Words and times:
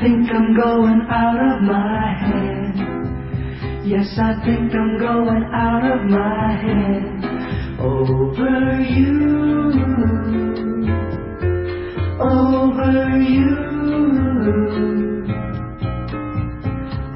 think 0.00 0.30
I'm 0.32 0.56
going 0.56 1.02
out 1.10 1.36
of 1.36 1.62
my 1.62 2.14
head. 2.24 2.74
Yes, 3.84 4.08
I 4.16 4.32
think 4.44 4.72
I'm 4.74 4.98
going 4.98 5.44
out 5.52 5.84
of 5.84 6.08
my 6.08 6.56
head. 6.56 7.04
Over 7.78 8.80
you. 8.80 9.72
Over 12.18 13.18
you. 13.20 13.56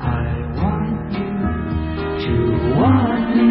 I 0.01 0.29
want 0.61 1.13
you 1.17 1.33
to 2.25 2.35
want 2.77 3.27
me. 3.35 3.49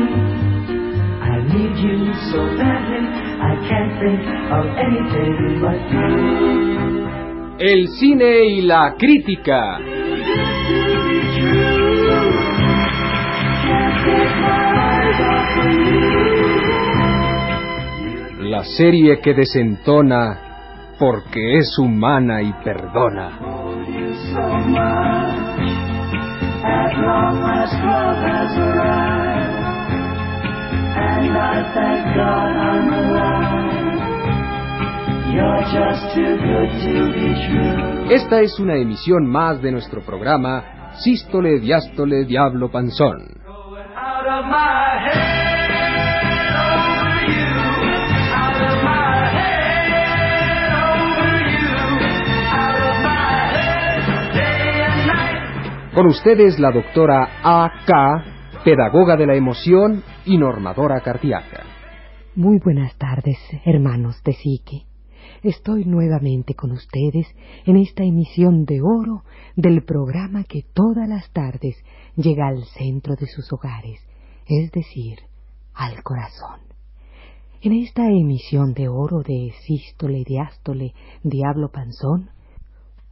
I 1.21 1.41
need 1.41 1.75
you 1.81 2.13
so 2.29 2.39
badly. 2.61 3.03
I 3.41 3.53
can't 3.67 3.93
think 3.97 4.21
of 4.53 4.65
anything 4.77 5.59
but 5.59 5.79
you. 5.91 7.02
El 7.59 7.87
cine 7.99 8.45
y 8.45 8.61
la 8.61 8.95
crítica. 8.97 9.79
La 18.39 18.63
serie 18.63 19.19
que 19.21 19.33
desentona 19.33 20.95
porque 20.97 21.59
es 21.59 21.77
humana 21.77 22.41
y 22.41 22.51
perdona. 22.63 23.39
Esta 38.09 38.41
es 38.41 38.59
una 38.59 38.75
emisión 38.75 39.25
más 39.27 39.61
de 39.61 39.71
nuestro 39.71 40.01
programa 40.01 40.91
Sístole, 40.99 41.59
Diástole, 41.59 42.25
Diablo 42.25 42.69
Panzón. 42.69 43.43
Con 55.93 56.07
ustedes 56.07 56.59
la 56.59 56.71
doctora 56.71 57.39
A.K., 57.43 58.23
pedagoga 58.63 59.15
de 59.15 59.27
la 59.27 59.35
emoción 59.35 60.03
y 60.25 60.37
normadora 60.37 61.01
cardíaca. 61.01 61.63
Muy 62.35 62.59
buenas 62.59 62.97
tardes, 62.97 63.37
hermanos 63.65 64.21
de 64.23 64.33
Psique. 64.33 64.92
Estoy 65.41 65.85
nuevamente 65.85 66.55
con 66.55 66.71
ustedes 66.71 67.27
en 67.65 67.77
esta 67.77 68.03
emisión 68.03 68.65
de 68.65 68.81
oro 68.81 69.23
del 69.55 69.83
programa 69.83 70.43
que 70.43 70.63
todas 70.73 71.07
las 71.07 71.31
tardes 71.31 71.75
llega 72.15 72.47
al 72.47 72.63
centro 72.65 73.15
de 73.15 73.27
sus 73.27 73.51
hogares, 73.51 73.99
es 74.47 74.71
decir, 74.71 75.19
al 75.73 76.01
corazón. 76.03 76.61
En 77.61 77.73
esta 77.73 78.05
emisión 78.07 78.73
de 78.73 78.89
oro 78.89 79.21
de 79.21 79.53
sístole, 79.65 80.23
diástole, 80.25 80.93
diablo 81.23 81.71
panzón, 81.71 82.29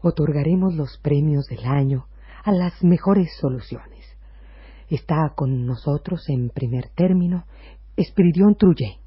otorgaremos 0.02 0.76
los 0.76 0.98
premios 1.02 1.46
del 1.48 1.66
año 1.66 2.08
a 2.44 2.52
las 2.52 2.84
mejores 2.84 3.30
soluciones. 3.40 4.06
Está 4.90 5.34
con 5.36 5.66
nosotros 5.66 6.28
en 6.28 6.50
primer 6.50 6.90
término 6.90 7.46
Espiridión 7.96 8.56
Trujé. 8.56 9.01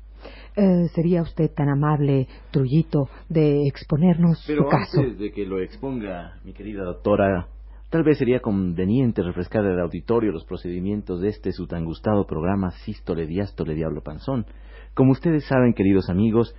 Eh, 0.57 0.89
¿Sería 0.95 1.23
usted 1.23 1.51
tan 1.53 1.69
amable, 1.69 2.29
Trullito, 2.53 3.09
de 3.29 3.67
exponernos 3.67 4.45
Pero 4.47 4.65
su 4.65 4.69
caso? 4.69 5.01
antes 5.01 5.19
de 5.19 5.33
que 5.33 5.45
lo 5.47 5.61
exponga, 5.61 6.39
mi 6.45 6.53
querida 6.53 6.85
doctora, 6.85 7.49
tal 7.91 8.05
vez 8.05 8.19
sería 8.19 8.39
conveniente 8.39 9.23
refrescar 9.23 9.65
al 9.65 9.81
auditorio 9.81 10.31
los 10.31 10.45
procedimientos 10.45 11.21
de 11.21 11.31
este 11.31 11.51
su 11.51 11.67
tan 11.67 11.85
gustado 11.85 12.25
programa 12.27 12.71
Sístole, 12.85 13.27
Diástole, 13.27 13.75
Diablo 13.75 14.03
Panzón. 14.03 14.47
Como 14.95 15.11
ustedes 15.11 15.45
saben, 15.47 15.75
queridos 15.75 16.09
amigos, 16.09 16.55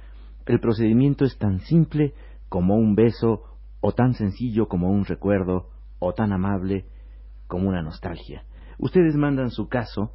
el 0.46 0.60
procedimiento 0.60 1.24
es 1.24 1.38
tan 1.38 1.60
simple 1.62 2.14
como 2.50 2.76
un 2.76 2.96
beso, 2.96 3.44
o 3.80 3.94
tan 3.94 4.14
sencillo 4.14 4.68
como 4.68 4.90
un 4.90 5.06
recuerdo, 5.06 5.70
o 6.00 6.14
tan 6.14 6.34
amable 6.34 6.86
como 7.48 7.70
una 7.70 7.82
nostalgia. 7.82 8.44
Ustedes 8.78 9.16
mandan 9.16 9.52
su 9.52 9.70
caso, 9.70 10.12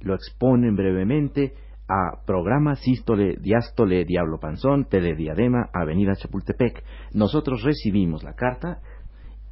lo 0.00 0.14
exponen 0.14 0.76
brevemente 0.76 1.52
a 1.88 2.24
programa 2.26 2.74
Sístole, 2.76 3.36
Diástole, 3.40 4.04
Diablo 4.04 4.38
Panzón, 4.38 4.86
Telediadema, 4.86 5.68
Avenida 5.72 6.14
Chapultepec. 6.16 6.82
Nosotros 7.12 7.62
recibimos 7.62 8.24
la 8.24 8.34
carta 8.34 8.80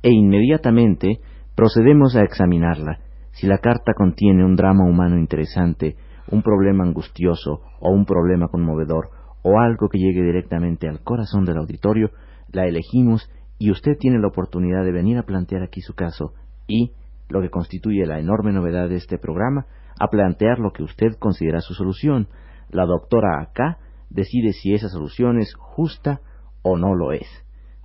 e 0.03 0.11
inmediatamente 0.11 1.21
procedemos 1.55 2.17
a 2.17 2.23
examinarla. 2.23 2.99
Si 3.33 3.47
la 3.47 3.59
carta 3.59 3.95
contiene 3.95 4.45
un 4.45 4.57
drama 4.57 4.85
humano 4.85 5.19
interesante, 5.19 5.97
un 6.31 6.43
problema 6.43 6.85
angustioso 6.85 7.61
o 7.81 7.91
un 7.91 8.05
problema 8.05 8.49
conmovedor 8.49 9.11
o 9.43 9.61
algo 9.61 9.89
que 9.89 9.99
llegue 9.99 10.23
directamente 10.23 10.89
al 10.89 11.01
corazón 11.03 11.45
del 11.45 11.59
auditorio, 11.59 12.11
la 12.53 12.67
elegimos 12.67 13.31
y 13.59 13.71
usted 13.71 13.97
tiene 13.99 14.19
la 14.19 14.29
oportunidad 14.29 14.85
de 14.85 14.93
venir 14.93 15.19
a 15.19 15.25
plantear 15.25 15.63
aquí 15.63 15.81
su 15.81 15.95
caso 15.95 16.33
y, 16.67 16.93
lo 17.29 17.41
que 17.41 17.51
constituye 17.51 18.07
la 18.07 18.19
enorme 18.19 18.53
novedad 18.53 18.89
de 18.89 18.97
este 18.97 19.19
programa, 19.19 19.67
a 19.99 20.09
plantear 20.09 20.59
lo 20.59 20.73
que 20.73 20.83
usted 20.83 21.17
considera 21.19 21.61
su 21.61 21.75
solución. 21.75 22.29
La 22.71 22.87
doctora 22.87 23.41
acá 23.41 23.79
decide 24.11 24.53
si 24.53 24.75
esa 24.75 24.89
solución 24.89 25.39
es 25.39 25.55
justa 25.55 26.21
o 26.63 26.77
no 26.77 26.95
lo 26.95 27.13
es. 27.13 27.27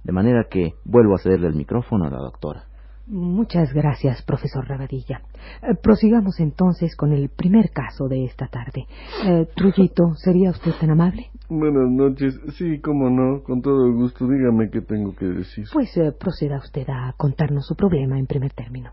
De 0.03 0.13
manera 0.13 0.47
que 0.49 0.73
vuelvo 0.85 1.15
a 1.15 1.19
cederle 1.19 1.47
el 1.47 1.55
micrófono 1.55 2.05
a 2.05 2.09
la 2.09 2.19
doctora. 2.19 2.69
Muchas 3.09 3.73
gracias, 3.73 4.21
profesor 4.21 4.67
Rabadilla. 4.67 5.23
Eh, 5.63 5.73
prosigamos 5.81 6.39
entonces 6.39 6.95
con 6.95 7.11
el 7.11 7.29
primer 7.29 7.71
caso 7.71 8.07
de 8.07 8.25
esta 8.25 8.47
tarde. 8.47 8.85
Eh, 9.25 9.47
Trullito, 9.55 10.13
¿sería 10.13 10.51
usted 10.51 10.73
tan 10.79 10.91
amable? 10.91 11.31
Buenas 11.49 11.89
noches. 11.89 12.39
Sí, 12.53 12.79
cómo 12.79 13.09
no, 13.09 13.41
con 13.41 13.63
todo 13.63 13.91
gusto. 13.93 14.27
Dígame 14.27 14.69
qué 14.69 14.81
tengo 14.81 15.15
que 15.15 15.25
decir. 15.25 15.65
Pues 15.73 15.97
eh, 15.97 16.11
proceda 16.11 16.57
usted 16.57 16.87
a 16.87 17.13
contarnos 17.17 17.65
su 17.65 17.75
problema 17.75 18.19
en 18.19 18.27
primer 18.27 18.53
término. 18.53 18.91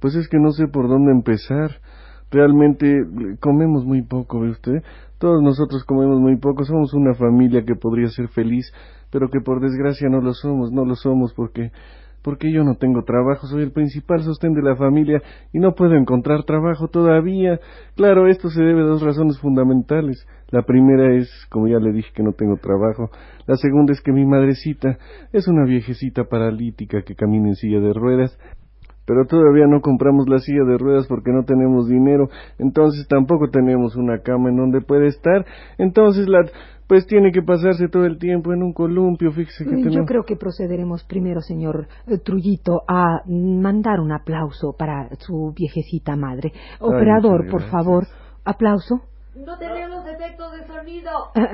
Pues 0.00 0.14
es 0.16 0.28
que 0.28 0.38
no 0.38 0.50
sé 0.50 0.68
por 0.68 0.86
dónde 0.86 1.12
empezar. 1.12 1.80
Realmente 2.30 2.86
comemos 3.40 3.84
muy 3.84 4.02
poco, 4.02 4.40
¿ve 4.40 4.50
usted? 4.50 4.82
Todos 5.18 5.42
nosotros 5.42 5.84
comemos 5.84 6.20
muy 6.20 6.36
poco. 6.36 6.64
Somos 6.64 6.92
una 6.94 7.14
familia 7.14 7.64
que 7.64 7.74
podría 7.74 8.08
ser 8.08 8.28
feliz, 8.28 8.72
pero 9.10 9.30
que 9.30 9.40
por 9.40 9.60
desgracia 9.60 10.08
no 10.08 10.20
lo 10.20 10.34
somos. 10.34 10.72
No 10.72 10.84
lo 10.84 10.94
somos 10.94 11.32
porque 11.34 11.70
porque 12.26 12.50
yo 12.50 12.64
no 12.64 12.74
tengo 12.74 13.04
trabajo, 13.04 13.46
soy 13.46 13.62
el 13.62 13.70
principal 13.70 14.20
sostén 14.20 14.52
de 14.52 14.60
la 14.60 14.74
familia 14.74 15.22
y 15.52 15.60
no 15.60 15.76
puedo 15.76 15.94
encontrar 15.94 16.42
trabajo 16.42 16.88
todavía. 16.88 17.60
Claro, 17.94 18.26
esto 18.26 18.48
se 18.48 18.64
debe 18.64 18.82
a 18.82 18.86
dos 18.86 19.00
razones 19.00 19.38
fundamentales. 19.38 20.26
La 20.50 20.62
primera 20.62 21.14
es, 21.14 21.30
como 21.50 21.68
ya 21.68 21.78
le 21.78 21.92
dije, 21.92 22.10
que 22.12 22.24
no 22.24 22.32
tengo 22.32 22.56
trabajo. 22.56 23.10
La 23.46 23.54
segunda 23.54 23.92
es 23.92 24.00
que 24.00 24.10
mi 24.10 24.26
madrecita 24.26 24.98
es 25.32 25.46
una 25.46 25.64
viejecita 25.64 26.24
paralítica 26.24 27.02
que 27.02 27.14
camina 27.14 27.46
en 27.46 27.54
silla 27.54 27.78
de 27.78 27.92
ruedas. 27.92 28.36
Pero 29.06 29.24
todavía 29.26 29.66
no 29.66 29.80
compramos 29.80 30.28
la 30.28 30.38
silla 30.38 30.64
de 30.64 30.78
ruedas 30.78 31.06
porque 31.06 31.32
no 31.32 31.44
tenemos 31.44 31.88
dinero, 31.88 32.28
entonces 32.58 33.06
tampoco 33.08 33.48
tenemos 33.50 33.96
una 33.96 34.18
cama 34.18 34.50
en 34.50 34.56
donde 34.56 34.80
puede 34.80 35.06
estar. 35.06 35.44
Entonces 35.78 36.28
la 36.28 36.44
pues 36.88 37.06
tiene 37.06 37.32
que 37.32 37.42
pasarse 37.42 37.88
todo 37.88 38.04
el 38.04 38.18
tiempo 38.18 38.52
en 38.52 38.62
un 38.62 38.72
columpio, 38.72 39.32
fíjese 39.32 39.64
que 39.64 39.70
Mm, 39.72 39.78
Yo 39.78 39.84
tenemos... 39.90 40.08
creo 40.08 40.22
que 40.24 40.36
procederemos 40.36 41.02
primero, 41.04 41.40
señor 41.40 41.88
eh, 42.06 42.18
Trullito, 42.18 42.82
a 42.86 43.22
mandar 43.26 43.98
un 44.00 44.12
aplauso 44.12 44.74
para 44.78 45.08
su 45.18 45.52
viejecita 45.56 46.14
madre. 46.16 46.52
Operador, 46.80 47.50
por 47.50 47.62
favor, 47.62 48.06
aplauso. 48.44 49.00
No 49.34 49.58
tenemos 49.58 50.06
efectos 50.06 50.52
de 50.52 50.66
sonido. 50.66 51.10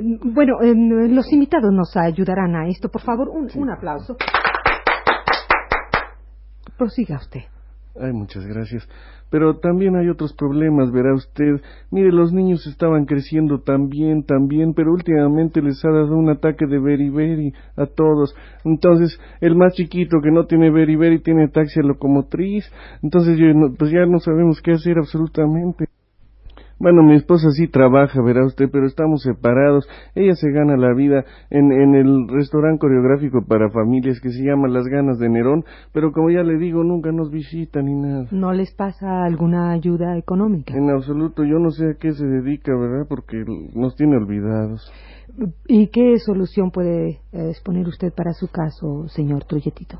Bueno, 0.00 0.62
eh, 0.62 0.74
los 1.08 1.32
invitados 1.32 1.72
nos 1.72 1.96
ayudarán 1.96 2.54
a 2.54 2.68
esto. 2.68 2.88
Por 2.88 3.02
favor, 3.02 3.28
un, 3.30 3.48
un 3.56 3.68
aplauso. 3.70 4.16
Prosiga 6.78 7.16
usted. 7.16 7.42
Ay, 8.00 8.12
muchas 8.12 8.46
gracias. 8.46 8.88
Pero 9.30 9.58
también 9.58 9.96
hay 9.96 10.08
otros 10.08 10.32
problemas, 10.32 10.92
verá 10.92 11.12
usted. 11.12 11.60
Mire, 11.90 12.12
los 12.12 12.32
niños 12.32 12.64
estaban 12.66 13.04
creciendo 13.04 13.60
tan 13.60 13.88
bien, 13.88 14.24
pero 14.74 14.92
últimamente 14.92 15.60
les 15.60 15.84
ha 15.84 15.90
dado 15.90 16.16
un 16.16 16.30
ataque 16.30 16.66
de 16.66 16.78
beriberi 16.78 17.52
a 17.76 17.86
todos. 17.86 18.34
Entonces, 18.64 19.20
el 19.40 19.56
más 19.56 19.74
chiquito 19.74 20.18
que 20.22 20.30
no 20.30 20.46
tiene 20.46 20.70
beriberi 20.70 21.20
tiene 21.20 21.44
ataxia 21.44 21.82
locomotriz. 21.82 22.64
Entonces, 23.02 23.36
pues 23.76 23.90
ya 23.90 24.06
no 24.06 24.20
sabemos 24.20 24.62
qué 24.62 24.72
hacer 24.72 24.96
absolutamente. 24.96 25.87
Bueno, 26.80 27.02
mi 27.02 27.16
esposa 27.16 27.50
sí 27.50 27.66
trabaja, 27.66 28.22
verá 28.22 28.44
usted, 28.46 28.66
pero 28.70 28.86
estamos 28.86 29.22
separados. 29.22 29.88
Ella 30.14 30.34
se 30.34 30.48
gana 30.52 30.76
la 30.76 30.94
vida 30.94 31.24
en, 31.50 31.72
en 31.72 31.96
el 31.96 32.28
restaurante 32.28 32.78
coreográfico 32.78 33.44
para 33.48 33.68
familias 33.70 34.20
que 34.20 34.30
se 34.30 34.44
llama 34.44 34.68
Las 34.68 34.86
Ganas 34.86 35.18
de 35.18 35.28
Nerón, 35.28 35.64
pero 35.92 36.12
como 36.12 36.30
ya 36.30 36.44
le 36.44 36.56
digo, 36.56 36.84
nunca 36.84 37.10
nos 37.10 37.32
visita 37.32 37.82
ni 37.82 37.94
nada. 37.94 38.26
¿No 38.30 38.52
les 38.52 38.72
pasa 38.74 39.24
alguna 39.24 39.72
ayuda 39.72 40.16
económica? 40.16 40.72
En 40.72 40.88
absoluto, 40.90 41.42
yo 41.42 41.58
no 41.58 41.70
sé 41.70 41.90
a 41.90 41.94
qué 41.98 42.12
se 42.12 42.24
dedica, 42.24 42.72
¿verdad? 42.76 43.06
Porque 43.08 43.42
nos 43.74 43.96
tiene 43.96 44.16
olvidados. 44.16 44.92
¿Y 45.66 45.88
qué 45.88 46.16
solución 46.18 46.70
puede 46.70 47.20
eh, 47.32 47.50
exponer 47.50 47.88
usted 47.88 48.12
para 48.14 48.32
su 48.34 48.48
caso, 48.48 49.08
señor 49.08 49.44
Trulletito? 49.44 49.98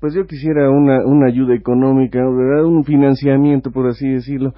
pues 0.00 0.12
yo 0.12 0.26
quisiera 0.26 0.68
una, 0.68 1.02
una 1.06 1.28
ayuda 1.28 1.54
económica, 1.54 2.18
¿verdad? 2.18 2.66
un 2.66 2.84
financiamiento, 2.84 3.70
por 3.70 3.86
así 3.86 4.06
decirlo. 4.06 4.52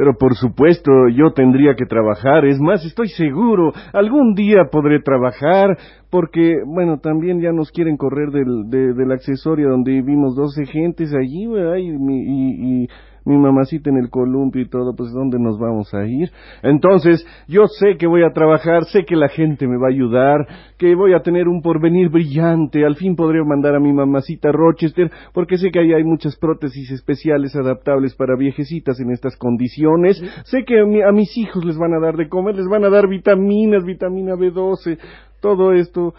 Pero 0.00 0.14
por 0.16 0.34
supuesto, 0.34 0.90
yo 1.14 1.34
tendría 1.34 1.74
que 1.74 1.84
trabajar. 1.84 2.46
Es 2.46 2.58
más, 2.58 2.82
estoy 2.86 3.08
seguro, 3.08 3.70
algún 3.92 4.32
día 4.32 4.70
podré 4.72 5.02
trabajar, 5.02 5.76
porque, 6.08 6.54
bueno, 6.66 7.00
también 7.00 7.38
ya 7.42 7.52
nos 7.52 7.70
quieren 7.70 7.98
correr 7.98 8.30
del, 8.30 8.70
del 8.70 9.12
accesorio 9.12 9.68
donde 9.68 9.92
vivimos 9.92 10.34
12 10.34 10.64
gentes 10.64 11.12
allí, 11.14 11.46
¿verdad? 11.46 11.76
y, 11.76 11.90
y 11.90 12.88
mi 13.24 13.36
mamacita 13.36 13.90
en 13.90 13.96
el 13.96 14.10
columpio 14.10 14.62
y 14.62 14.68
todo, 14.68 14.94
pues 14.96 15.12
¿dónde 15.12 15.38
nos 15.38 15.58
vamos 15.58 15.92
a 15.94 16.06
ir? 16.06 16.30
Entonces, 16.62 17.26
yo 17.48 17.66
sé 17.66 17.96
que 17.98 18.06
voy 18.06 18.22
a 18.22 18.32
trabajar, 18.32 18.84
sé 18.84 19.04
que 19.04 19.16
la 19.16 19.28
gente 19.28 19.66
me 19.66 19.76
va 19.76 19.88
a 19.88 19.90
ayudar, 19.90 20.46
que 20.78 20.94
voy 20.94 21.14
a 21.14 21.20
tener 21.20 21.48
un 21.48 21.62
porvenir 21.62 22.08
brillante, 22.08 22.84
al 22.84 22.96
fin 22.96 23.16
podré 23.16 23.42
mandar 23.44 23.74
a 23.74 23.80
mi 23.80 23.92
mamacita 23.92 24.52
Rochester, 24.52 25.10
porque 25.32 25.58
sé 25.58 25.70
que 25.70 25.80
ahí 25.80 25.92
hay 25.92 26.04
muchas 26.04 26.36
prótesis 26.36 26.90
especiales 26.90 27.54
adaptables 27.56 28.14
para 28.14 28.36
viejecitas 28.36 28.98
en 29.00 29.10
estas 29.10 29.36
condiciones, 29.36 30.22
sé 30.44 30.64
que 30.64 30.78
a, 30.80 31.08
a 31.08 31.12
mis 31.12 31.36
hijos 31.36 31.64
les 31.64 31.78
van 31.78 31.94
a 31.94 32.00
dar 32.00 32.16
de 32.16 32.28
comer, 32.28 32.56
les 32.56 32.68
van 32.68 32.84
a 32.84 32.90
dar 32.90 33.08
vitaminas, 33.08 33.84
vitamina 33.84 34.34
B12, 34.34 34.98
todo 35.40 35.72
esto 35.72 36.14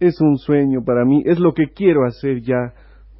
es 0.00 0.20
un 0.20 0.36
sueño 0.36 0.84
para 0.84 1.04
mí, 1.04 1.22
es 1.24 1.38
lo 1.38 1.52
que 1.52 1.68
quiero 1.74 2.04
hacer 2.04 2.40
ya. 2.42 2.74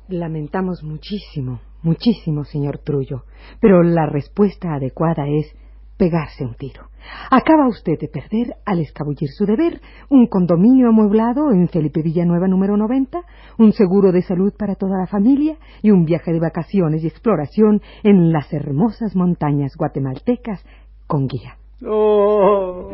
Lamentamos 0.09 0.83
muchísimo 0.83 1.61
Muchísimo, 1.85 2.45
señor 2.45 2.79
Trullo, 2.79 3.25
pero 3.61 3.83
la 3.83 4.07
respuesta 4.07 4.75
adecuada 4.75 5.29
es 5.29 5.55
pegarse 5.99 6.45
un 6.45 6.55
tiro. 6.55 6.87
Acaba 7.31 7.69
usted 7.69 7.99
de 8.01 8.09
perder, 8.09 8.57
al 8.65 8.81
escabullir 8.81 9.29
su 9.29 9.45
deber, 9.45 9.83
un 10.09 10.27
condominio 10.27 10.89
amueblado 10.89 11.53
en 11.53 11.69
Felipe 11.69 12.01
Villanueva 12.01 12.49
número 12.49 12.79
90, 12.79 13.21
un 13.59 13.73
seguro 13.73 14.13
de 14.13 14.23
salud 14.23 14.55
para 14.59 14.77
toda 14.77 14.99
la 14.99 15.07
familia 15.07 15.59
y 15.83 15.91
un 15.91 16.07
viaje 16.07 16.33
de 16.33 16.41
vacaciones 16.41 17.05
y 17.05 17.07
exploración 17.07 17.83
en 18.03 18.33
las 18.33 18.51
hermosas 18.53 19.15
montañas 19.15 19.77
guatemaltecas 19.77 20.65
con 21.07 21.27
guía. 21.27 21.59
Oh. 21.87 22.91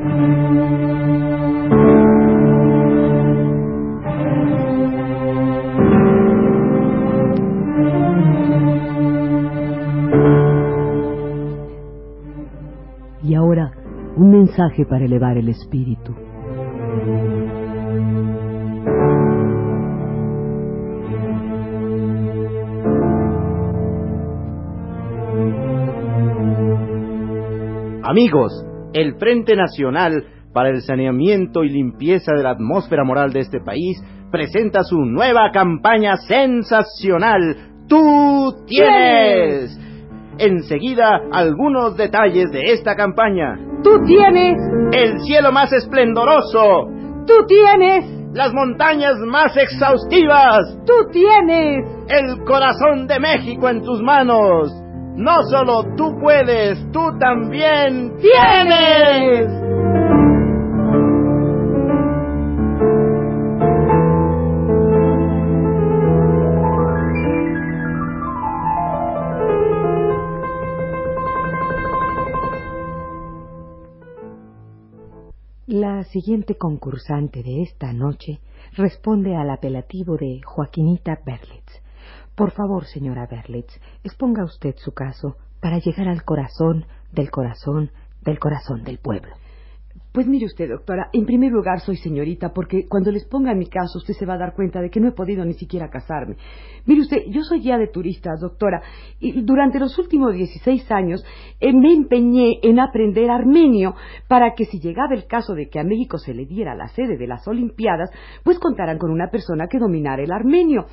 Ahora, 13.41 13.73
un 14.17 14.31
mensaje 14.31 14.85
para 14.85 15.05
elevar 15.05 15.39
el 15.39 15.49
espíritu. 15.49 16.15
Amigos, 28.03 28.53
el 28.93 29.15
Frente 29.15 29.57
Nacional 29.57 30.25
para 30.53 30.71
el 30.71 30.83
Saneamiento 30.83 31.63
y 31.65 31.71
Limpieza 31.71 32.33
de 32.35 32.43
la 32.43 32.51
Atmósfera 32.51 33.05
Moral 33.05 33.33
de 33.33 33.41
este 33.41 33.61
país 33.61 34.03
presenta 34.31 34.83
su 34.83 34.99
nueva 34.99 35.51
campaña 35.53 36.17
sensacional. 36.17 37.57
¡Tú 37.89 38.65
tienes! 38.67 39.80
Enseguida 40.41 41.21
algunos 41.31 41.97
detalles 41.97 42.51
de 42.51 42.73
esta 42.73 42.97
campaña. 42.97 43.59
Tú 43.83 43.91
tienes 44.07 44.57
el 44.93 45.21
cielo 45.21 45.53
más 45.53 45.73
esplendoroso. 45.73 46.89
Tú 47.27 47.47
tienes 47.47 48.05
las 48.33 48.53
montañas 48.53 49.17
más 49.27 49.57
exhaustivas. 49.57 50.79
Tú 50.87 51.11
tienes 51.13 51.85
el 52.09 52.45
corazón 52.45 53.07
de 53.07 53.21
México 53.21 53.69
en 53.69 53.83
tus 53.83 54.01
manos. 54.03 54.73
No 55.17 55.43
solo 55.51 55.85
tú 55.97 56.17
puedes, 56.21 56.79
tú 56.93 57.01
también 57.19 58.17
tienes. 58.19 59.90
Siguiente 76.11 76.57
concursante 76.57 77.43
de 77.43 77.63
esta 77.63 77.93
noche 77.93 78.41
responde 78.77 79.37
al 79.37 79.51
apelativo 79.51 80.17
de 80.17 80.41
Joaquinita 80.45 81.21
Berlitz. 81.25 81.83
Por 82.35 82.51
favor, 82.51 82.85
señora 82.87 83.27
Berlitz, 83.27 83.81
exponga 84.03 84.45
usted 84.45 84.75
su 84.77 84.93
caso 84.93 85.37
para 85.61 85.79
llegar 85.79 86.09
al 86.09 86.25
corazón 86.25 86.87
del 87.13 87.31
corazón 87.31 87.93
del 88.23 88.39
corazón 88.39 88.83
del 88.83 88.99
pueblo. 88.99 89.40
Pues 90.13 90.27
mire 90.27 90.47
usted, 90.47 90.69
doctora, 90.69 91.09
en 91.13 91.25
primer 91.25 91.53
lugar 91.53 91.79
soy 91.79 91.97
señorita 91.97 92.53
porque 92.53 92.89
cuando 92.89 93.13
les 93.13 93.25
ponga 93.27 93.55
mi 93.55 93.67
caso 93.67 93.99
usted 93.99 94.15
se 94.15 94.27
va 94.27 94.35
a 94.35 94.39
dar 94.39 94.55
cuenta 94.57 94.81
de 94.81 94.91
que 94.91 94.99
no 94.99 95.07
he 95.07 95.13
podido 95.13 95.45
ni 95.45 95.55
siquiera 95.55 95.89
casarme. 95.89 96.35
Mire 96.85 97.03
usted, 97.03 97.19
yo 97.29 97.43
soy 97.45 97.61
guía 97.61 97.79
de 97.79 97.87
turistas, 97.87 98.41
doctora, 98.41 98.83
y 99.21 99.41
durante 99.43 99.79
los 99.79 99.97
últimos 100.01 100.35
16 100.35 100.91
años 100.91 101.25
eh, 101.61 101.73
me 101.73 101.93
empeñé 101.93 102.59
en 102.61 102.81
aprender 102.81 103.31
armenio 103.31 103.95
para 104.27 104.55
que 104.57 104.65
si 104.65 104.81
llegaba 104.81 105.15
el 105.15 105.29
caso 105.29 105.55
de 105.55 105.69
que 105.69 105.79
a 105.79 105.85
México 105.85 106.19
se 106.19 106.35
le 106.35 106.45
diera 106.45 106.75
la 106.75 106.89
sede 106.89 107.17
de 107.17 107.29
las 107.29 107.47
Olimpiadas, 107.47 108.11
pues 108.43 108.59
contaran 108.59 108.99
con 108.99 109.13
una 109.13 109.31
persona 109.31 109.69
que 109.69 109.79
dominara 109.79 110.25
el 110.25 110.33
armenio. 110.33 110.87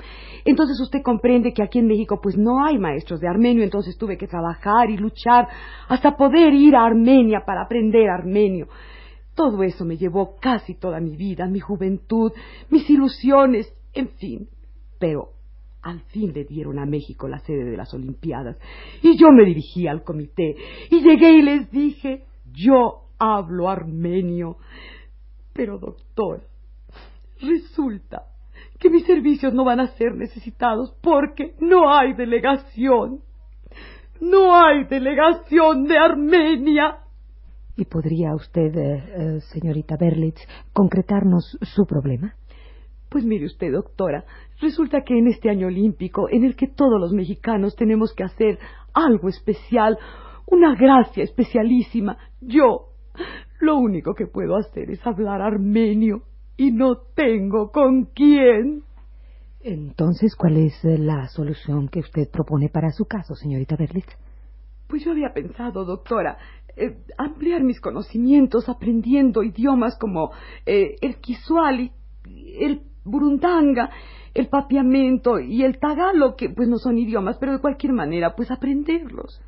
Entonces 0.45 0.79
usted 0.79 1.01
comprende 1.01 1.53
que 1.53 1.63
aquí 1.63 1.79
en 1.79 1.87
México 1.87 2.19
pues 2.21 2.37
no 2.37 2.63
hay 2.63 2.77
maestros 2.77 3.19
de 3.19 3.27
armenio, 3.27 3.63
entonces 3.63 3.97
tuve 3.97 4.15
que 4.15 4.27
trabajar 4.27 4.91
y 4.91 4.97
luchar 4.97 5.47
hasta 5.87 6.15
poder 6.15 6.53
ir 6.53 6.75
a 6.75 6.85
Armenia 6.85 7.41
para 7.43 7.63
aprender 7.63 8.11
armenio. 8.11 8.67
Todo 9.37 9.61
eso 9.61 9.85
me 9.85 9.97
llevó 9.97 10.35
casi 10.41 10.73
toda 10.73 10.99
mi 10.99 11.15
vida, 11.15 11.45
mi 11.45 11.59
juventud, 11.59 12.31
mis 12.71 12.89
ilusiones, 12.89 13.71
en 13.93 14.09
fin. 14.09 14.49
Pero 14.99 15.29
al 15.83 16.01
fin 16.07 16.33
le 16.33 16.43
dieron 16.43 16.79
a 16.79 16.87
México 16.87 17.27
la 17.27 17.37
sede 17.37 17.63
de 17.63 17.77
las 17.77 17.93
Olimpiadas 17.93 18.57
y 19.03 19.15
yo 19.15 19.27
me 19.31 19.45
dirigí 19.45 19.87
al 19.87 20.03
comité 20.03 20.55
y 20.89 21.01
llegué 21.03 21.33
y 21.33 21.43
les 21.43 21.69
dije, 21.69 22.25
yo 22.51 23.03
hablo 23.19 23.69
armenio. 23.69 24.57
Pero 25.53 25.77
doctor, 25.77 26.41
resulta 27.39 28.23
que 28.79 28.89
mis 28.89 29.05
servicios 29.05 29.53
no 29.53 29.63
van 29.65 29.81
a 29.81 29.95
ser 29.97 30.15
necesitados 30.15 30.97
porque 30.99 31.53
no 31.59 31.93
hay 31.93 32.13
delegación. 32.13 33.21
No 34.19 34.55
hay 34.55 34.85
delegación 34.85 35.85
de 35.85 35.95
Armenia. 35.99 37.03
¿Y 37.77 37.85
podría 37.85 38.33
usted, 38.33 38.75
eh, 38.75 39.03
eh, 39.37 39.39
señorita 39.53 39.95
Berlitz, 39.97 40.41
concretarnos 40.73 41.57
su 41.61 41.85
problema? 41.85 42.33
Pues 43.07 43.23
mire 43.23 43.45
usted, 43.45 43.71
doctora, 43.71 44.25
resulta 44.59 45.03
que 45.03 45.17
en 45.17 45.27
este 45.27 45.49
año 45.49 45.67
olímpico, 45.67 46.27
en 46.29 46.43
el 46.43 46.55
que 46.55 46.67
todos 46.67 46.99
los 46.99 47.13
mexicanos 47.13 47.75
tenemos 47.75 48.13
que 48.15 48.23
hacer 48.23 48.57
algo 48.93 49.29
especial, 49.29 49.97
una 50.47 50.75
gracia 50.75 51.23
especialísima, 51.23 52.17
yo 52.41 52.87
lo 53.59 53.77
único 53.77 54.15
que 54.15 54.25
puedo 54.25 54.57
hacer 54.57 54.89
es 54.89 55.05
hablar 55.05 55.41
armenio 55.41 56.23
y 56.57 56.71
no 56.71 56.97
tengo 57.15 57.71
con 57.71 58.05
quién. 58.05 58.83
Entonces, 59.61 60.35
¿cuál 60.35 60.57
es 60.57 60.83
eh, 60.83 60.97
la 60.97 61.27
solución 61.27 61.89
que 61.89 61.99
usted 61.99 62.29
propone 62.31 62.69
para 62.69 62.89
su 62.89 63.05
caso, 63.05 63.35
señorita 63.35 63.75
Berlitz? 63.75 64.15
Pues 64.87 65.03
yo 65.03 65.11
había 65.11 65.33
pensado, 65.33 65.85
doctora, 65.85 66.37
eh, 66.77 66.97
ampliar 67.17 67.63
mis 67.63 67.81
conocimientos 67.81 68.69
aprendiendo 68.69 69.43
idiomas 69.43 69.97
como 69.97 70.31
eh, 70.65 70.95
el 71.01 71.17
Kiswahili, 71.17 71.91
el 72.59 72.81
Burundanga, 73.03 73.89
el 74.33 74.47
papiamento 74.47 75.39
y 75.39 75.63
el 75.63 75.79
tagalo, 75.79 76.35
que 76.35 76.49
pues 76.49 76.67
no 76.67 76.77
son 76.77 76.97
idiomas, 76.97 77.37
pero 77.39 77.53
de 77.53 77.59
cualquier 77.59 77.93
manera, 77.93 78.35
pues 78.35 78.51
aprenderlos. 78.51 79.41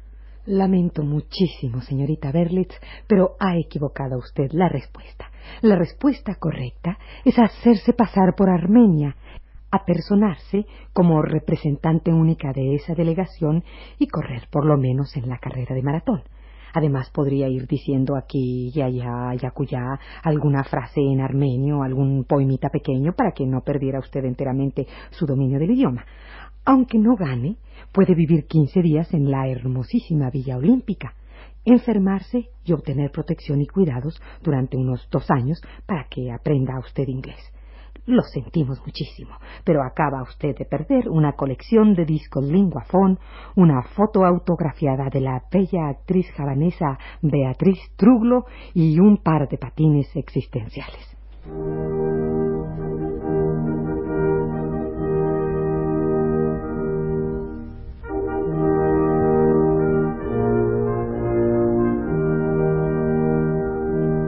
Lamento 0.45 1.03
muchísimo, 1.03 1.81
señorita 1.81 2.31
Berlitz, 2.31 2.73
pero 3.07 3.35
ha 3.39 3.57
equivocado 3.57 4.17
usted 4.17 4.49
la 4.51 4.67
respuesta. 4.67 5.29
La 5.61 5.75
respuesta 5.75 6.35
correcta 6.35 6.97
es 7.23 7.37
hacerse 7.37 7.93
pasar 7.93 8.33
por 8.35 8.49
Armenia, 8.49 9.15
apersonarse 9.69 10.65
como 10.93 11.21
representante 11.21 12.11
única 12.11 12.51
de 12.53 12.73
esa 12.73 12.95
delegación 12.95 13.63
y 13.99 14.07
correr 14.07 14.47
por 14.51 14.65
lo 14.65 14.77
menos 14.77 15.15
en 15.17 15.29
la 15.29 15.37
carrera 15.37 15.75
de 15.75 15.83
maratón. 15.83 16.23
Además 16.73 17.09
podría 17.11 17.47
ir 17.47 17.67
diciendo 17.67 18.15
aquí 18.15 18.71
y 18.73 18.81
allá 18.81 19.33
y 19.39 19.45
acullá 19.45 19.99
alguna 20.23 20.63
frase 20.63 21.01
en 21.01 21.21
armenio, 21.21 21.83
algún 21.83 22.25
poemita 22.25 22.69
pequeño 22.69 23.13
para 23.13 23.31
que 23.31 23.45
no 23.45 23.61
perdiera 23.61 23.99
usted 23.99 24.23
enteramente 24.25 24.87
su 25.11 25.25
dominio 25.25 25.59
del 25.59 25.71
idioma. 25.71 26.05
Aunque 26.65 26.99
no 26.99 27.15
gane, 27.15 27.57
puede 27.91 28.13
vivir 28.13 28.45
quince 28.45 28.81
días 28.81 29.13
en 29.13 29.31
la 29.31 29.47
hermosísima 29.47 30.29
Villa 30.29 30.57
Olímpica, 30.57 31.15
enfermarse 31.65 32.49
y 32.63 32.73
obtener 32.73 33.11
protección 33.11 33.61
y 33.61 33.67
cuidados 33.67 34.21
durante 34.43 34.77
unos 34.77 35.07
dos 35.11 35.29
años 35.31 35.61
para 35.85 36.05
que 36.09 36.31
aprenda 36.31 36.79
usted 36.79 37.07
inglés. 37.07 37.39
Lo 38.09 38.23
sentimos 38.23 38.81
muchísimo, 38.83 39.35
pero 39.63 39.83
acaba 39.83 40.23
usted 40.23 40.57
de 40.57 40.65
perder 40.65 41.07
una 41.09 41.33
colección 41.33 41.93
de 41.93 42.05
discos 42.05 42.43
linguafón, 42.43 43.19
una 43.55 43.83
foto 43.83 44.25
autografiada 44.25 45.11
de 45.11 45.21
la 45.21 45.43
bella 45.51 45.89
actriz 45.89 46.25
javanesa 46.31 46.97
Beatriz 47.21 47.77
Truglo 47.97 48.45
y 48.73 48.99
un 48.99 49.17
par 49.17 49.47
de 49.47 49.59
patines 49.59 50.09
existenciales. 50.15 51.05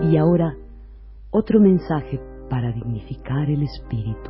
Y 0.04 0.18
ahora, 0.18 0.56
otro 1.32 1.60
mensaje 1.60 2.20
para 2.51 2.74
dignificar 2.74 3.50
el 3.50 3.63
espíritu. 3.63 4.29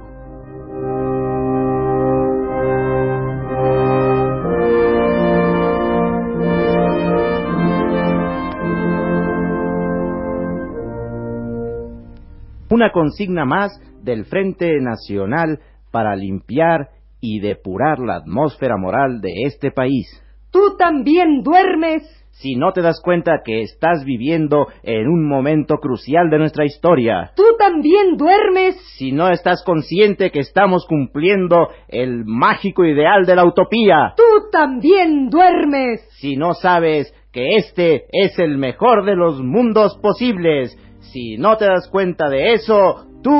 Una 12.69 12.91
consigna 12.91 13.43
más 13.43 13.71
del 14.03 14.25
Frente 14.25 14.79
Nacional 14.79 15.59
para 15.89 16.15
limpiar 16.15 16.89
y 17.19 17.39
depurar 17.39 17.97
la 17.97 18.17
atmósfera 18.17 18.77
moral 18.77 19.19
de 19.19 19.31
este 19.47 19.71
país. 19.71 20.07
Tú 20.51 20.77
también 20.77 21.41
duermes 21.41 22.03
si 22.41 22.55
no 22.55 22.73
te 22.73 22.81
das 22.81 22.99
cuenta 23.01 23.41
que 23.45 23.61
estás 23.61 24.03
viviendo 24.03 24.67
en 24.81 25.07
un 25.07 25.27
momento 25.27 25.75
crucial 25.77 26.29
de 26.31 26.39
nuestra 26.39 26.65
historia. 26.65 27.31
Tú 27.35 27.43
también 27.57 28.17
duermes. 28.17 28.77
Si 28.97 29.11
no 29.11 29.29
estás 29.29 29.63
consciente 29.63 30.31
que 30.31 30.39
estamos 30.39 30.85
cumpliendo 30.87 31.67
el 31.87 32.25
mágico 32.25 32.83
ideal 32.83 33.25
de 33.25 33.35
la 33.35 33.45
utopía. 33.45 34.13
Tú 34.17 34.49
también 34.51 35.29
duermes. 35.29 36.01
Si 36.19 36.35
no 36.35 36.55
sabes 36.55 37.13
que 37.31 37.57
este 37.57 38.05
es 38.11 38.37
el 38.39 38.57
mejor 38.57 39.05
de 39.05 39.15
los 39.15 39.39
mundos 39.41 39.97
posibles. 40.01 40.75
Si 41.13 41.37
no 41.37 41.57
te 41.57 41.65
das 41.65 41.89
cuenta 41.89 42.27
de 42.29 42.53
eso, 42.53 43.05
tú 43.23 43.31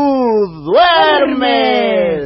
duermes. 0.63 2.20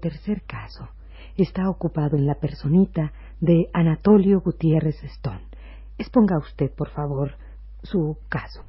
Tercer 0.00 0.42
caso 0.42 0.88
está 1.36 1.68
ocupado 1.70 2.16
en 2.16 2.26
la 2.26 2.34
personita 2.34 3.12
de 3.40 3.68
Anatolio 3.72 4.40
Gutiérrez 4.40 5.02
Stone. 5.04 5.42
Exponga 5.98 6.38
usted, 6.38 6.70
por 6.76 6.90
favor, 6.90 7.32
su 7.82 8.16
caso. 8.28 8.62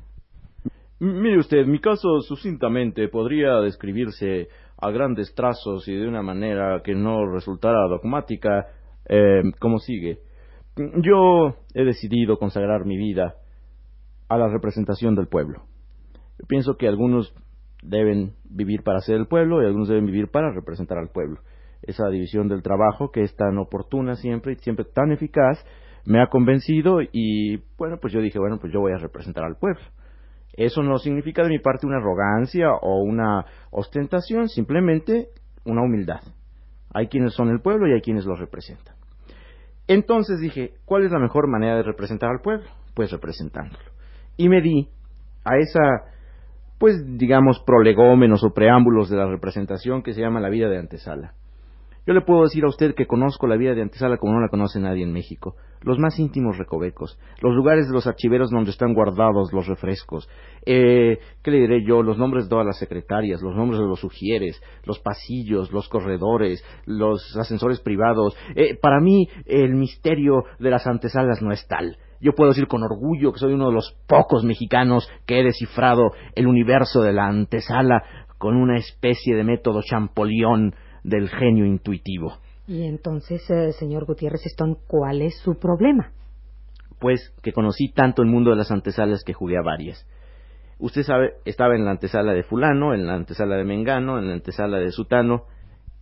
Mire 1.00 1.40
usted, 1.40 1.66
mi 1.66 1.80
caso 1.80 2.22
sucintamente 2.22 3.08
podría 3.08 3.60
describirse 3.62 4.50
a 4.78 4.92
grandes 4.92 5.34
trazos 5.34 5.88
y 5.88 5.96
de 5.96 6.08
una 6.08 6.22
manera 6.22 6.82
que 6.84 6.94
no 6.94 7.26
resultara 7.32 7.88
dogmática, 7.88 8.68
eh, 9.10 9.42
como 9.60 9.80
sigue. 9.80 10.20
Yo 11.02 11.56
he 11.74 11.84
decidido 11.84 12.38
consagrar 12.38 12.86
mi 12.86 12.98
vida 12.98 13.36
a 14.30 14.38
la 14.38 14.48
representación 14.48 15.16
del 15.16 15.28
pueblo. 15.28 15.64
pienso 16.48 16.76
que 16.76 16.88
algunos 16.88 17.34
deben 17.82 18.34
vivir 18.50 18.84
para 18.84 19.00
ser 19.00 19.16
el 19.16 19.28
pueblo 19.28 19.62
y 19.62 19.66
algunos 19.66 19.88
deben 19.88 20.06
vivir 20.06 20.30
para 20.30 20.52
representar 20.52 20.98
al 20.98 21.10
pueblo. 21.10 21.40
Esa 21.82 22.08
división 22.10 22.48
del 22.48 22.62
trabajo 22.62 23.12
que 23.12 23.22
es 23.22 23.36
tan 23.36 23.58
oportuna 23.58 24.16
siempre 24.16 24.54
y 24.54 24.56
siempre 24.58 24.86
tan 24.86 25.12
eficaz 25.12 25.64
me 26.06 26.22
ha 26.22 26.28
convencido 26.28 27.02
y 27.02 27.58
bueno, 27.78 27.98
pues 28.00 28.14
yo 28.14 28.22
dije, 28.22 28.40
bueno, 28.40 28.58
pues 28.60 28.74
yo 28.74 28.80
voy 28.80 28.94
a 28.94 28.98
representar 28.98 29.44
al 29.44 29.58
pueblo. 29.58 29.82
Eso 30.54 30.84
no 30.84 30.98
significa 30.98 31.44
de 31.44 31.50
mi 31.50 31.60
parte 31.60 31.88
una 31.88 31.98
arrogancia 31.98 32.72
o 32.82 33.02
una 33.02 33.46
ostentación, 33.72 34.50
simplemente 34.50 35.30
una 35.66 35.82
humildad. 35.82 36.22
Hay 36.94 37.08
quienes 37.08 37.34
son 37.34 37.50
el 37.50 37.62
pueblo 37.62 37.88
y 37.88 37.94
hay 37.94 38.02
quienes 38.02 38.26
lo 38.26 38.36
representan. 38.36 38.96
Entonces 39.88 40.40
dije, 40.40 40.74
¿cuál 40.86 41.04
es 41.04 41.12
la 41.12 41.20
mejor 41.20 41.48
manera 41.48 41.78
de 41.78 41.84
representar 41.84 42.30
al 42.30 42.42
pueblo? 42.42 42.68
Pues 42.94 43.12
representándolo. 43.12 43.84
Y 44.38 44.50
me 44.50 44.62
di 44.62 44.90
a 45.46 45.58
esa 45.58 46.12
pues 46.82 47.06
digamos 47.06 47.60
prolegómenos 47.60 48.44
o 48.44 48.56
preámbulos 48.56 49.08
de 49.08 49.16
la 49.16 49.28
representación 49.28 50.02
que 50.02 50.14
se 50.14 50.22
llama 50.22 50.40
la 50.40 50.50
vida 50.50 50.68
de 50.68 50.80
antesala. 50.80 51.36
Yo 52.08 52.16
le 52.16 52.22
puedo 52.22 52.42
decir 52.42 52.66
a 52.66 52.70
usted 52.70 52.96
que 52.96 53.06
conozco 53.06 53.46
la 53.46 53.56
vida 53.56 53.76
de 53.76 53.84
antesala 53.84 54.18
como 54.18 54.34
no 54.34 54.40
la 54.40 54.50
conoce 54.50 54.80
nadie 54.80 55.04
en 55.04 55.14
México, 55.14 55.56
los 55.84 56.00
más 56.00 56.18
íntimos 56.18 56.58
recovecos, 56.58 57.20
los 57.40 57.54
lugares 57.54 57.88
de 57.88 57.94
los 57.94 58.08
archiveros 58.08 58.50
donde 58.50 58.72
están 58.72 58.96
guardados 58.96 59.54
los 59.54 59.68
refrescos, 59.68 60.28
eh, 60.66 61.20
¿qué 61.44 61.52
le 61.52 61.60
diré 61.60 61.86
yo? 61.86 62.02
Los 62.02 62.18
nombres 62.18 62.46
de 62.46 62.50
todas 62.50 62.66
las 62.66 62.80
secretarias, 62.80 63.44
los 63.44 63.56
nombres 63.56 63.80
de 63.80 63.86
los 63.86 64.00
sugieres, 64.00 64.60
los 64.84 64.98
pasillos, 64.98 65.72
los 65.72 65.88
corredores, 65.88 66.66
los 66.88 67.38
ascensores 67.38 67.80
privados. 67.80 68.36
Eh, 68.56 68.76
para 68.82 69.00
mí 69.00 69.28
el 69.46 69.76
misterio 69.76 70.46
de 70.58 70.72
las 70.72 70.88
antesalas 70.88 71.44
no 71.44 71.52
es 71.52 71.68
tal 71.68 71.96
yo 72.22 72.34
puedo 72.34 72.52
decir 72.52 72.68
con 72.68 72.84
orgullo 72.84 73.34
que 73.34 73.40
soy 73.40 73.54
uno 73.54 73.68
de 73.68 73.74
los 73.74 73.98
pocos 74.08 74.44
mexicanos 74.44 75.10
que 75.26 75.40
he 75.40 75.44
descifrado 75.44 76.12
el 76.36 76.48
universo 76.48 77.02
de 77.02 77.14
la 77.14 77.28
antesala 77.28 78.04
con 78.38 78.56
una 78.56 78.78
especie 78.78 79.36
de 79.36 79.44
método 79.44 79.82
champoleón 79.82 80.76
del 81.04 81.30
genio 81.30 81.66
intuitivo. 81.66 82.38
Y 82.68 82.84
entonces, 82.86 83.50
eh, 83.50 83.74
señor 83.74 84.06
Gutiérrez 84.06 84.46
Stone, 84.46 84.78
¿cuál 84.88 85.22
es 85.22 85.38
su 85.40 85.58
problema? 85.58 86.12
Pues 87.00 87.34
que 87.42 87.54
conocí 87.54 87.92
tanto 87.92 88.22
el 88.22 88.30
mundo 88.30 88.52
de 88.52 88.58
las 88.58 88.72
antesalas 88.72 89.24
que 89.24 89.34
jugué 89.34 89.58
a 89.58 89.64
varias. 89.64 90.08
Usted 90.78 91.04
sabe, 91.04 91.34
estaba 91.46 91.76
en 91.76 91.86
la 91.86 91.92
antesala 91.92 92.34
de 92.34 92.44
fulano, 92.44 92.94
en 92.94 93.06
la 93.06 93.14
antesala 93.14 93.56
de 93.56 93.64
Mengano, 93.64 94.20
en 94.20 94.28
la 94.28 94.34
antesala 94.34 94.78
de 94.78 94.92
Sutano. 94.92 95.44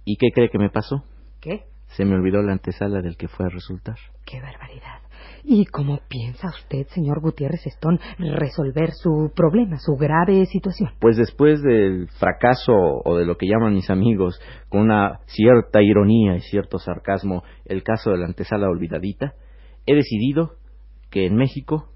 ¿Y 0.05 0.17
qué 0.17 0.27
cree 0.33 0.49
que 0.49 0.59
me 0.59 0.69
pasó? 0.69 1.03
¿Qué? 1.41 1.63
Se 1.87 2.05
me 2.05 2.15
olvidó 2.15 2.41
la 2.41 2.53
antesala 2.53 3.01
del 3.01 3.17
que 3.17 3.27
fue 3.27 3.45
a 3.45 3.49
resultar. 3.49 3.97
¡Qué 4.25 4.39
barbaridad! 4.39 5.01
¿Y 5.43 5.65
cómo 5.65 5.99
piensa 6.07 6.49
usted, 6.49 6.87
señor 6.87 7.21
Gutiérrez 7.21 7.65
Stone, 7.65 7.99
resolver 8.17 8.91
su 8.91 9.31
problema, 9.35 9.77
su 9.77 9.95
grave 9.95 10.45
situación? 10.45 10.91
Pues 10.99 11.17
después 11.17 11.61
del 11.61 12.07
fracaso 12.19 12.73
o 12.73 13.17
de 13.17 13.25
lo 13.25 13.37
que 13.37 13.47
llaman 13.47 13.73
mis 13.73 13.89
amigos, 13.89 14.39
con 14.69 14.81
una 14.81 15.19
cierta 15.25 15.81
ironía 15.81 16.35
y 16.35 16.41
cierto 16.41 16.77
sarcasmo, 16.77 17.43
el 17.65 17.83
caso 17.83 18.11
de 18.11 18.17
la 18.17 18.25
antesala 18.25 18.69
olvidadita, 18.69 19.33
he 19.85 19.95
decidido 19.95 20.55
que 21.09 21.25
en 21.25 21.35
México, 21.35 21.89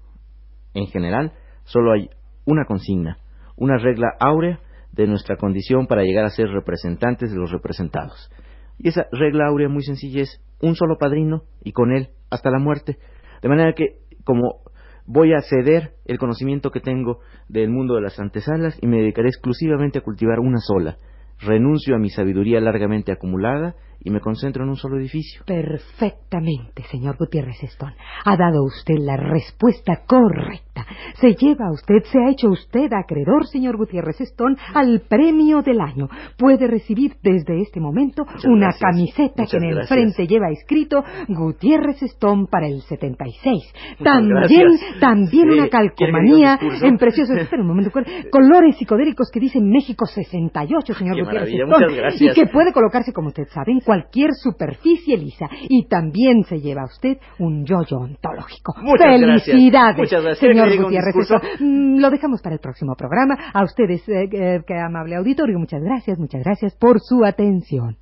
en 0.74 0.86
general, 0.86 1.32
solo 1.64 1.92
hay 1.92 2.10
una 2.44 2.64
consigna, 2.64 3.18
una 3.56 3.78
regla 3.78 4.08
áurea 4.20 4.60
de 4.92 5.06
nuestra 5.06 5.36
condición 5.36 5.86
para 5.86 6.02
llegar 6.02 6.24
a 6.24 6.30
ser 6.30 6.48
representantes 6.48 7.30
de 7.30 7.36
los 7.36 7.50
representados. 7.50 8.30
Y 8.78 8.88
esa 8.88 9.06
regla 9.12 9.46
áurea 9.48 9.68
muy 9.68 9.82
sencilla 9.82 10.22
es 10.22 10.40
un 10.60 10.74
solo 10.74 10.98
padrino 10.98 11.42
y 11.62 11.72
con 11.72 11.92
él 11.92 12.08
hasta 12.30 12.50
la 12.50 12.58
muerte. 12.58 12.98
De 13.44 13.50
manera 13.50 13.74
que, 13.74 13.98
como 14.24 14.62
voy 15.04 15.34
a 15.34 15.42
ceder 15.42 15.90
el 16.06 16.16
conocimiento 16.16 16.70
que 16.70 16.80
tengo 16.80 17.18
del 17.46 17.68
mundo 17.68 17.94
de 17.94 18.00
las 18.00 18.18
antesalas 18.18 18.78
y 18.80 18.86
me 18.86 18.96
dedicaré 18.96 19.28
exclusivamente 19.28 19.98
a 19.98 20.00
cultivar 20.00 20.40
una 20.40 20.60
sola, 20.60 20.96
renuncio 21.40 21.94
a 21.94 21.98
mi 21.98 22.08
sabiduría 22.08 22.58
largamente 22.62 23.12
acumulada 23.12 23.74
y 24.04 24.10
me 24.10 24.20
concentro 24.20 24.62
en 24.64 24.70
un 24.70 24.76
solo 24.76 24.98
edificio. 24.98 25.42
Perfectamente, 25.46 26.82
señor 26.90 27.16
Gutiérrez 27.16 27.62
Stone. 27.62 27.96
Ha 28.24 28.36
dado 28.36 28.62
usted 28.62 28.96
la 28.98 29.16
respuesta 29.16 30.02
correcta. 30.06 30.86
Se 31.14 31.34
lleva 31.34 31.70
usted, 31.72 32.02
se 32.04 32.18
ha 32.18 32.30
hecho 32.30 32.48
usted 32.48 32.92
acreedor, 32.92 33.46
señor 33.46 33.78
Gutiérrez 33.78 34.20
Stone, 34.20 34.56
al 34.74 35.00
premio 35.08 35.62
del 35.62 35.80
año. 35.80 36.08
Puede 36.36 36.66
recibir 36.66 37.16
desde 37.22 37.62
este 37.62 37.80
momento 37.80 38.26
una 38.46 38.70
camiseta 38.78 39.46
que 39.46 39.56
en 39.56 39.64
el 39.64 39.86
frente 39.86 40.26
lleva 40.26 40.50
escrito 40.50 41.02
Gutiérrez 41.28 42.02
Stone 42.02 42.46
para 42.50 42.66
el 42.66 42.82
76. 42.82 43.72
también, 44.02 44.68
también 45.00 45.50
una 45.50 45.68
calcomanía 45.68 46.58
en 46.82 46.98
preciosos, 46.98 47.36
espera 47.38 47.62
un 47.62 47.68
momento, 47.68 47.90
colores 48.30 48.76
psicodélicos 48.76 49.30
que 49.32 49.40
dicen 49.40 49.70
México 49.70 50.04
68, 50.04 50.92
señor 50.94 51.24
Gutiérrez 51.24 51.48
Stone. 51.48 52.14
Y 52.20 52.34
que 52.34 52.46
puede 52.46 52.72
colocarse, 52.72 53.12
como 53.12 53.28
usted 53.28 53.46
sabe, 53.48 53.72
en 53.72 53.80
cualquier 53.94 54.30
superficie 54.34 55.16
lisa. 55.16 55.46
Y 55.68 55.86
también 55.86 56.42
se 56.44 56.60
lleva 56.60 56.84
usted 56.84 57.18
un 57.38 57.64
yoyo 57.64 57.98
ontológico. 57.98 58.74
Muchas 58.82 59.20
Felicidades, 59.20 59.98
Muchas 59.98 60.22
gracias. 60.22 60.38
señor 60.38 60.82
Gutiérrez. 60.82 61.14
Mm, 61.60 62.00
lo 62.00 62.10
dejamos 62.10 62.42
para 62.42 62.54
el 62.54 62.60
próximo 62.60 62.94
programa. 62.96 63.36
A 63.52 63.62
ustedes, 63.62 64.06
eh, 64.08 64.28
eh, 64.32 64.60
qué 64.66 64.74
amable 64.78 65.16
auditorio, 65.16 65.58
muchas 65.58 65.82
gracias, 65.82 66.18
muchas 66.18 66.42
gracias 66.42 66.76
por 66.76 67.00
su 67.00 67.24
atención. 67.24 67.96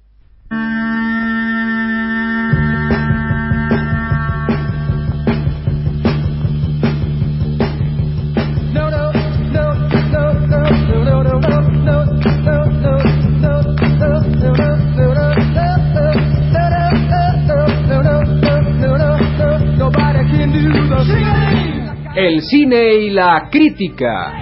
El 22.25 22.41
cine 22.43 22.95
y 22.99 23.11
la 23.11 23.49
crítica. 23.51 24.33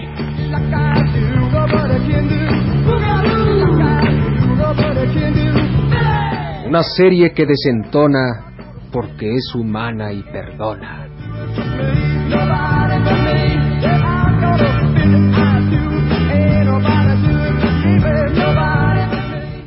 Una 6.67 6.83
serie 6.83 7.33
que 7.33 7.47
desentona 7.47 8.53
porque 8.93 9.35
es 9.35 9.55
humana 9.55 10.13
y 10.13 10.23
perdona. 10.25 11.09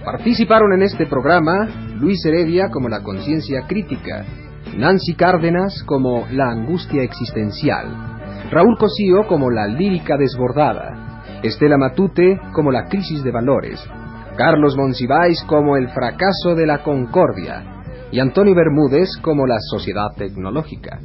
Participaron 0.05 0.73
en 0.73 0.83
este 0.83 1.07
programa 1.07 1.67
Luis 1.99 2.23
Heredia 2.23 2.69
como 2.69 2.89
la 2.89 3.01
conciencia 3.01 3.65
crítica, 3.67 4.23
Nancy 4.77 5.13
Cárdenas 5.13 5.83
como 5.85 6.25
la 6.31 6.49
angustia 6.49 7.03
existencial, 7.03 8.49
Raúl 8.49 8.75
Cosío 8.77 9.27
como 9.27 9.51
la 9.51 9.67
lírica 9.67 10.17
desbordada, 10.17 11.41
Estela 11.43 11.77
Matute 11.77 12.39
como 12.53 12.71
la 12.71 12.85
crisis 12.85 13.23
de 13.23 13.31
valores, 13.31 13.79
Carlos 14.35 14.75
Monsiváis 14.75 15.43
como 15.43 15.77
el 15.77 15.89
fracaso 15.89 16.55
de 16.55 16.65
la 16.65 16.81
concordia 16.81 17.63
y 18.11 18.19
Antonio 18.19 18.55
Bermúdez 18.55 19.09
como 19.21 19.45
la 19.45 19.57
sociedad 19.59 20.09
tecnológica. 20.17 20.99